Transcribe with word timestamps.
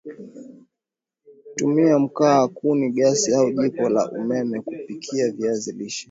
tumia 1.55 1.99
Mkaa 1.99 2.47
kuni 2.47 2.89
gasi 2.91 3.33
au 3.33 3.51
jiko 3.51 3.89
la 3.89 4.11
umeme 4.11 4.61
kupikia 4.61 5.31
viazi 5.31 5.71
lishe 5.71 5.99